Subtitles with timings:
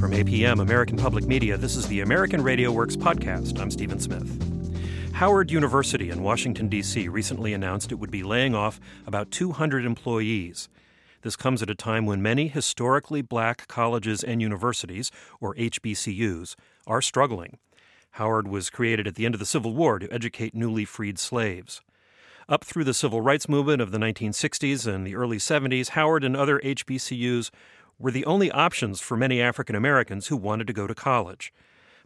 [0.00, 3.60] From APM, American Public Media, this is the American Radio Works podcast.
[3.60, 5.12] I'm Stephen Smith.
[5.12, 7.06] Howard University in Washington, D.C.
[7.08, 10.70] recently announced it would be laying off about 200 employees.
[11.20, 16.56] This comes at a time when many historically black colleges and universities, or HBCUs,
[16.86, 17.58] are struggling.
[18.12, 21.82] Howard was created at the end of the Civil War to educate newly freed slaves.
[22.48, 26.36] Up through the civil rights movement of the 1960s and the early 70s, Howard and
[26.36, 27.50] other HBCUs
[28.00, 31.52] were the only options for many African Americans who wanted to go to college.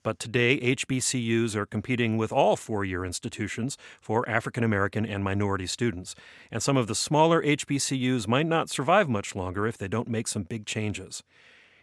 [0.02, 5.66] But today, HBCUs are competing with all four year institutions for African American and minority
[5.66, 6.14] students.
[6.50, 10.28] And some of the smaller HBCUs might not survive much longer if they don't make
[10.28, 11.22] some big changes.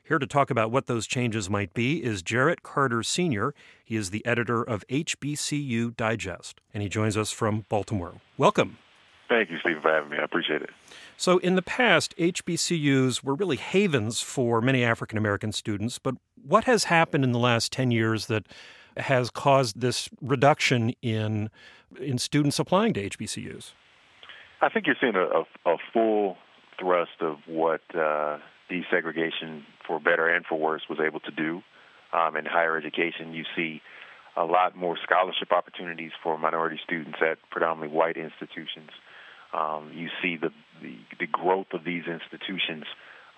[0.03, 3.53] Here to talk about what those changes might be is Jarrett Carter Sr.
[3.83, 8.15] He is the editor of HBCU Digest, and he joins us from Baltimore.
[8.37, 8.77] Welcome.
[9.29, 10.17] Thank you, Steve, for having me.
[10.17, 10.69] I appreciate it.
[11.21, 16.63] So, in the past, HBCUs were really havens for many African American students, but what
[16.63, 18.47] has happened in the last 10 years that
[18.97, 21.51] has caused this reduction in,
[21.99, 23.73] in students applying to HBCUs?
[24.63, 26.37] I think you're seeing a, a, a full
[26.79, 28.39] thrust of what uh,
[28.71, 31.61] desegregation, for better and for worse, was able to do
[32.13, 33.31] um, in higher education.
[33.31, 33.83] You see
[34.35, 38.89] a lot more scholarship opportunities for minority students at predominantly white institutions.
[39.53, 40.49] Um, you see the,
[40.81, 42.85] the, the growth of these institutions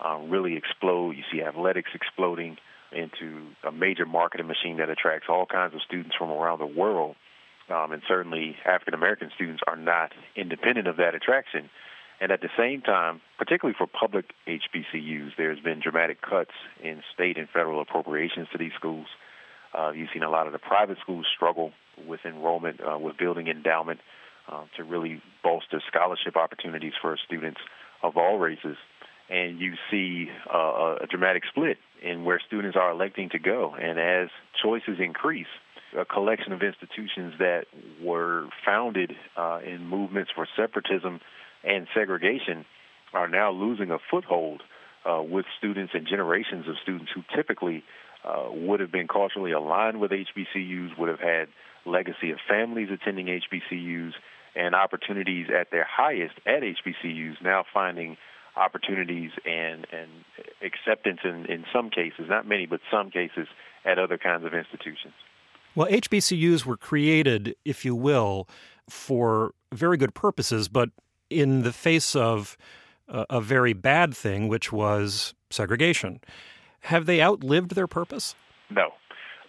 [0.04, 1.12] uh, really explode.
[1.12, 2.56] You see athletics exploding
[2.92, 7.16] into a major marketing machine that attracts all kinds of students from around the world.
[7.68, 11.70] Um, and certainly African American students are not independent of that attraction.
[12.20, 17.38] And at the same time, particularly for public HBCUs, there's been dramatic cuts in state
[17.38, 19.06] and federal appropriations to these schools.
[19.76, 21.72] Uh, you've seen a lot of the private schools struggle
[22.06, 24.00] with enrollment, uh, with building endowment,
[24.48, 27.60] uh, to really bolster scholarship opportunities for students
[28.02, 28.76] of all races.
[29.30, 33.74] And you see uh, a dramatic split in where students are electing to go.
[33.74, 34.28] And as
[34.62, 35.46] choices increase,
[35.98, 37.64] a collection of institutions that
[38.02, 41.20] were founded uh, in movements for separatism
[41.62, 42.64] and segregation
[43.12, 44.62] are now losing a foothold
[45.08, 47.84] uh, with students and generations of students who typically
[48.24, 51.48] uh, would have been culturally aligned with HBCUs, would have had
[51.86, 54.12] legacy of families attending HBCUs,
[54.54, 58.16] and opportunities at their highest at HBCUs, now finding
[58.56, 60.10] opportunities and, and
[60.62, 63.48] acceptance in, in some cases, not many, but some cases,
[63.84, 65.14] at other kinds of institutions.
[65.74, 68.48] Well, HBCUs were created, if you will,
[68.88, 70.90] for very good purposes, but
[71.30, 72.56] in the face of
[73.08, 76.20] a, a very bad thing, which was segregation.
[76.82, 78.36] Have they outlived their purpose?
[78.70, 78.92] No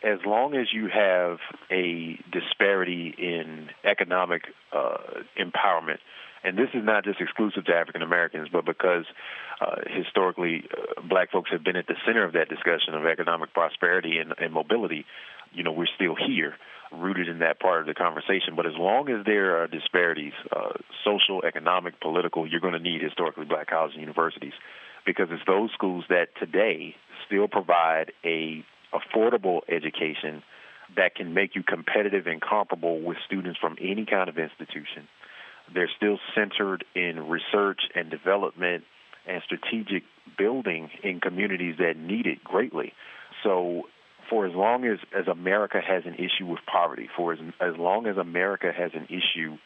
[0.04, 1.38] as long as you have
[1.72, 4.98] a disparity in economic uh,
[5.40, 5.98] empowerment,
[6.44, 9.06] and this is not just exclusive to African Americans, but because
[9.60, 13.54] uh, historically uh, black folks have been at the center of that discussion of economic
[13.54, 15.06] prosperity and, and mobility,
[15.54, 16.56] you know, we're still here,
[16.92, 18.56] rooted in that part of the conversation.
[18.56, 20.74] But as long as there are disparities, uh,
[21.04, 24.54] social, economic, political, you're going to need historically black colleges and universities
[25.06, 26.96] because it's those schools that today
[27.26, 28.64] still provide a
[28.94, 30.44] affordable education
[30.96, 35.08] that can make you competitive and comparable with students from any kind of institution.
[35.74, 38.84] They're still centered in research and development
[39.28, 40.04] and strategic
[40.38, 42.94] building in communities that need it greatly.
[43.44, 43.84] So,
[44.30, 48.08] for as long as, as America has an issue with poverty, for as, as long
[48.08, 49.58] as America has an issue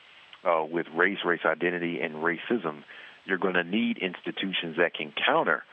[0.43, 2.83] uh, with race, race identity, and racism,
[3.25, 5.63] you're going to need institutions that can counter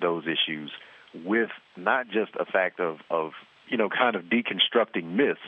[0.00, 0.70] those issues
[1.24, 3.32] with not just a fact of, of
[3.68, 5.40] you know, kind of deconstructing myths,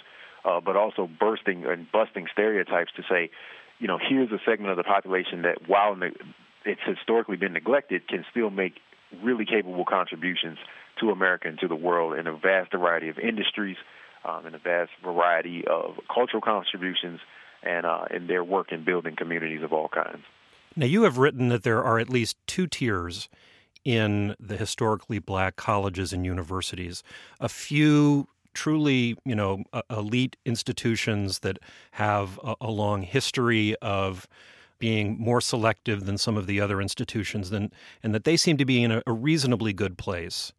[0.45, 3.31] uh, but also bursting and busting stereotypes to say,
[3.79, 5.99] you know, here's a segment of the population that, while
[6.65, 8.75] it's historically been neglected, can still make
[9.23, 10.59] really capable contributions
[11.01, 13.77] to America and to the world in a vast variety of industries,
[14.25, 17.21] um, in a vast variety of cultural contributions,
[17.63, 20.23] and uh, in their work in building communities of all kinds.
[20.75, 23.29] Now, you have written that there are at least two tiers
[23.87, 27.05] in the historically black colleges and universities.
[27.39, 31.59] A few truly, you know, elite institutions that
[31.93, 34.27] have a, long history of
[34.81, 37.71] being more selective than some of the other institutions, than,
[38.03, 40.53] and that they seem to be in a, a reasonably good place.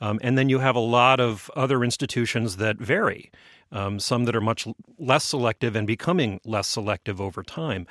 [0.00, 3.30] Um, and then you have a lot of other institutions that vary,
[3.72, 4.66] um, some that are much
[4.98, 7.86] less selective and becoming less selective over time.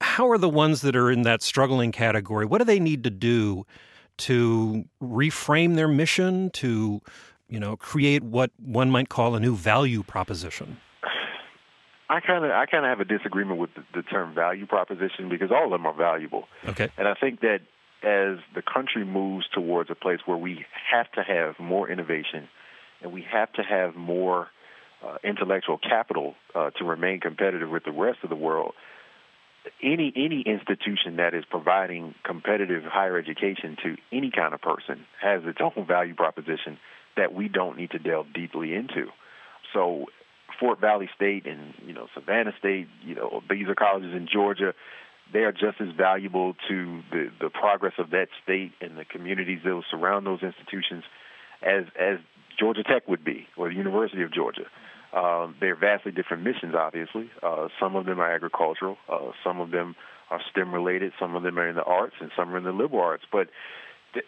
[0.00, 2.46] How are the ones that are in that struggling category?
[2.46, 3.66] What do they need to do
[4.18, 7.00] to reframe their mission, to
[7.48, 10.78] you know create what one might call a new value proposition?
[12.08, 15.28] I kind of I kind of have a disagreement with the, the term value proposition
[15.28, 16.44] because all of them are valuable.
[16.66, 16.88] Okay.
[16.96, 17.60] And I think that
[18.02, 22.48] as the country moves towards a place where we have to have more innovation
[23.02, 24.48] and we have to have more
[25.04, 28.74] uh, intellectual capital uh, to remain competitive with the rest of the world,
[29.82, 35.42] any any institution that is providing competitive higher education to any kind of person has
[35.44, 36.78] its own value proposition
[37.16, 39.06] that we don't need to delve deeply into.
[39.72, 40.06] So
[40.58, 44.74] Fort Valley State and you know Savannah State, you know these are colleges in Georgia.
[45.32, 49.60] They are just as valuable to the the progress of that state and the communities
[49.64, 51.04] that will surround those institutions
[51.62, 52.18] as as
[52.58, 54.64] Georgia Tech would be or the University of Georgia.
[55.16, 57.30] Um, they're vastly different missions, obviously.
[57.42, 59.94] Uh, some of them are agricultural, uh, some of them
[60.30, 62.72] are STEM related, some of them are in the arts, and some are in the
[62.72, 63.24] liberal arts.
[63.32, 63.48] But
[64.12, 64.26] th-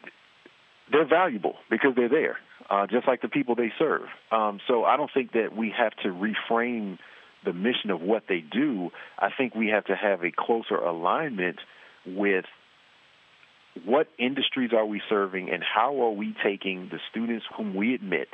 [0.91, 2.39] they're valuable because they're there,
[2.71, 4.07] uh, just like the people they serve.
[4.33, 6.99] Um, so I don't think that we have to reframe
[7.45, 8.91] the mission of what they do.
[9.19, 11.59] I think we have to have a closer alignment
[12.07, 12.47] with
[13.85, 18.29] what industries are we serving and how are we taking the students whom we admit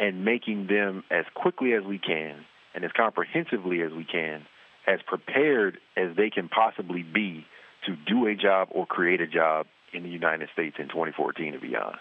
[0.00, 2.44] and making them as quickly as we can
[2.74, 4.46] and as comprehensively as we can,
[4.86, 7.44] as prepared as they can possibly be
[7.86, 11.62] to do a job or create a job in the United States in 2014 and
[11.62, 11.96] beyond.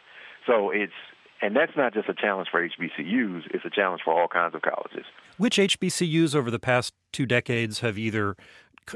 [0.47, 0.93] So it's
[1.41, 4.61] and that's not just a challenge for HBCUs, it's a challenge for all kinds of
[4.61, 5.05] colleges.
[5.37, 8.35] Which HBCUs over the past two decades have either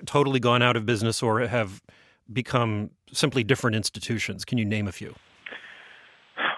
[0.06, 1.82] totally gone out of business or have
[2.32, 4.44] become simply different institutions?
[4.44, 5.16] Can you name a few?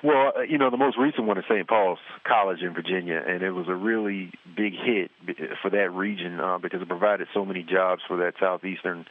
[0.05, 1.67] Well, uh, you know, the most recent one is St.
[1.67, 1.97] Paul's
[2.27, 5.09] College in Virginia, and it was a really big hit
[5.63, 9.07] for that region uh, because it provided so many jobs for that southeastern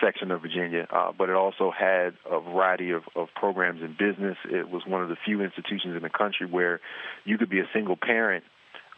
[0.00, 0.88] section of Virginia.
[0.90, 4.36] Uh, but it also had a variety of, of programs in business.
[4.50, 6.80] It was one of the few institutions in the country where
[7.24, 8.42] you could be a single parent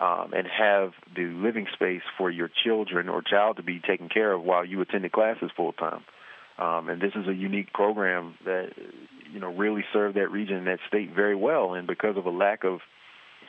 [0.00, 4.32] um, and have the living space for your children or child to be taken care
[4.32, 6.04] of while you attended classes full time.
[6.58, 8.70] Um, and this is a unique program that
[9.32, 11.74] you know really served that region and that state very well.
[11.74, 12.80] And because of a lack of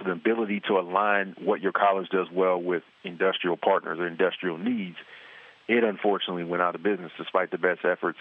[0.03, 4.95] the ability to align what your college does well with industrial partners or industrial needs,
[5.67, 8.19] it unfortunately went out of business despite the best efforts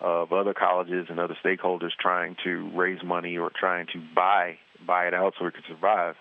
[0.00, 5.06] of other colleges and other stakeholders trying to raise money or trying to buy buy
[5.06, 6.14] it out so it could survive.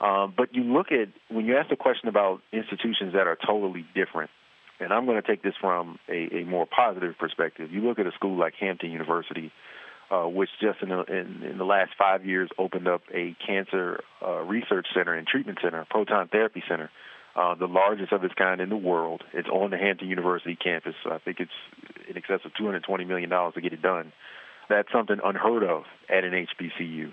[0.00, 3.86] Um, but you look at when you ask the question about institutions that are totally
[3.94, 4.30] different
[4.80, 7.70] and I'm going to take this from a, a more positive perspective.
[7.72, 9.52] You look at a school like Hampton University,
[10.10, 14.02] uh, which just in the, in, in the last five years opened up a cancer
[14.22, 16.90] uh, research center and treatment center, a proton therapy center,
[17.36, 19.22] uh, the largest of its kind in the world.
[19.32, 20.94] It's on the Hampton University campus.
[21.10, 21.50] I think it's
[22.08, 24.12] in excess of $220 million to get it done.
[24.68, 27.12] That's something unheard of at an HBCU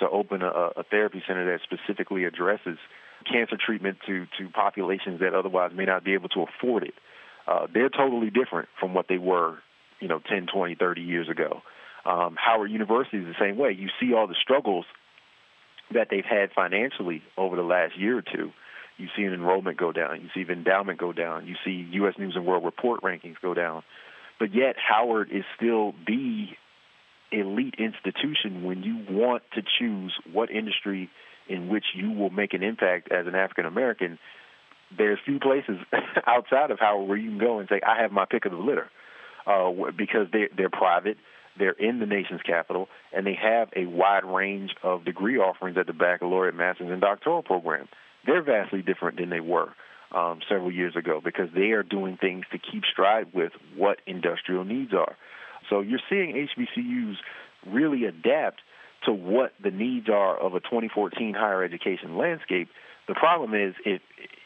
[0.00, 2.78] to open a, a therapy center that specifically addresses
[3.24, 6.94] cancer treatment to, to populations that otherwise may not be able to afford it.
[7.46, 9.58] Uh, they're totally different from what they were,
[10.00, 11.62] you know, 10, 20, 30 years ago.
[12.04, 13.72] Um, Howard University is the same way.
[13.72, 14.86] You see all the struggles
[15.92, 18.52] that they've had financially over the last year or two.
[18.96, 20.20] You see an enrollment go down.
[20.20, 21.46] You see endowment go down.
[21.46, 22.14] You see U.S.
[22.18, 23.82] News and World Report rankings go down.
[24.38, 26.48] But yet, Howard is still the
[27.32, 31.10] elite institution when you want to choose what industry
[31.48, 34.18] in which you will make an impact as an African American,
[34.96, 35.78] there's few places
[36.26, 38.58] outside of Howard where you can go and say, I have my pick of the
[38.58, 38.90] litter.
[39.46, 41.16] Uh, because they, they're private,
[41.58, 45.86] they're in the nation's capital, and they have a wide range of degree offerings at
[45.86, 47.88] the baccalaureate, master's, and doctoral program.
[48.26, 49.72] They're vastly different than they were
[50.12, 54.64] um, several years ago because they are doing things to keep stride with what industrial
[54.64, 55.16] needs are.
[55.70, 57.14] So you're seeing HBCUs
[57.66, 58.60] really adapt
[59.06, 62.68] to what the needs are of a 2014 higher education landscape.
[63.08, 64.02] The problem is if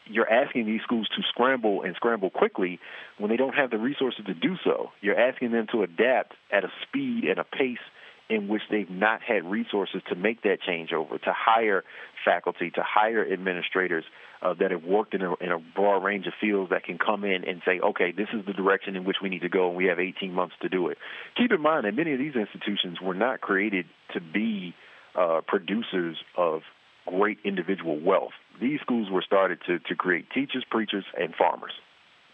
[0.07, 2.79] you're asking these schools to scramble and scramble quickly
[3.17, 4.91] when they don't have the resources to do so.
[5.01, 7.83] You're asking them to adapt at a speed and a pace
[8.29, 11.83] in which they've not had resources to make that changeover, to hire
[12.23, 14.03] faculty, to hire administrators
[14.41, 17.23] uh, that have worked in a, in a broad range of fields that can come
[17.23, 19.77] in and say, okay, this is the direction in which we need to go, and
[19.77, 20.97] we have 18 months to do it.
[21.37, 24.73] Keep in mind that many of these institutions were not created to be
[25.15, 26.61] uh, producers of
[27.05, 28.33] great individual wealth.
[28.59, 31.73] These schools were started to, to create teachers, preachers, and farmers.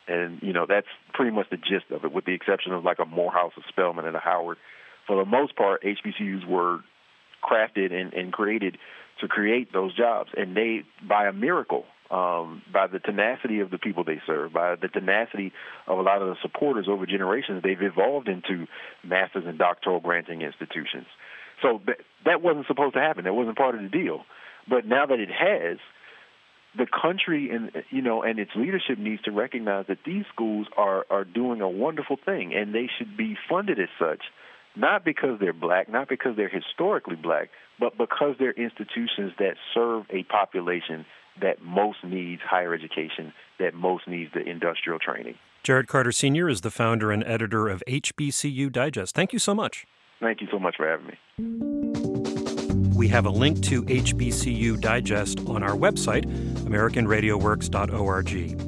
[0.07, 2.99] And, you know, that's pretty much the gist of it, with the exception of like
[2.99, 4.57] a Morehouse, a Spelman, and a Howard
[5.07, 6.79] for the most part, HBCUs were
[7.43, 8.77] crafted and, and created
[9.19, 13.77] to create those jobs, and they, by a miracle, um, by the tenacity of the
[13.77, 15.53] people they serve, by the tenacity
[15.87, 18.67] of a lot of the supporters over generations, they've evolved into
[19.03, 21.05] master's and doctoral granting institutions.
[21.61, 23.23] So th- that wasn't supposed to happen.
[23.23, 24.25] That wasn't part of the deal.
[24.67, 25.77] But now that it has,
[26.77, 31.05] the country and you know and its leadership needs to recognize that these schools are
[31.09, 34.23] are doing a wonderful thing, and they should be funded as such
[34.75, 37.49] not because they're black, not because they're historically black,
[37.79, 41.05] but because they're institutions that serve a population
[41.41, 45.35] that most needs higher education, that most needs the industrial training.
[45.63, 46.49] Jarrett Carter Sr.
[46.49, 49.15] is the founder and editor of HBCU Digest.
[49.15, 49.85] Thank you so much.
[50.19, 51.17] Thank you so much for having me.
[52.95, 56.25] We have a link to HBCU Digest on our website,
[56.65, 58.60] AmericanRadioWorks.org.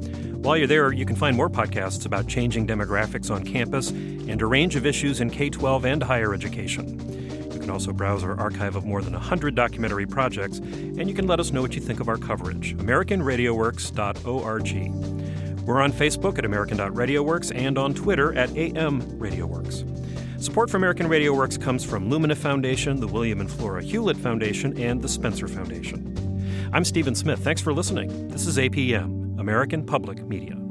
[0.44, 4.46] While you're there, you can find more podcasts about changing demographics on campus and a
[4.46, 7.00] range of issues in K 12 and higher education.
[7.50, 11.26] You can also browse our archive of more than 100 documentary projects, and you can
[11.26, 12.76] let us know what you think of our coverage.
[12.76, 15.64] AmericanRadioWorks.org.
[15.64, 20.42] We're on Facebook at American.RadioWorks and on Twitter at AMRadioWorks.
[20.42, 24.78] Support for American Radio Works comes from Lumina Foundation, the William and Flora Hewlett Foundation,
[24.78, 26.70] and the Spencer Foundation.
[26.74, 27.40] I'm Stephen Smith.
[27.40, 28.28] Thanks for listening.
[28.28, 30.63] This is APM, American Public Media.